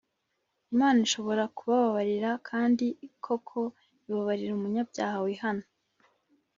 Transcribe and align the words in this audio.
imana 0.73 0.99
ishobora 1.07 1.43
kubabarira 1.57 2.31
kandi 2.49 2.85
koko 3.25 3.59
ibabarira 4.07 4.51
umunyabyaha 4.55 5.17
wihana; 5.25 5.65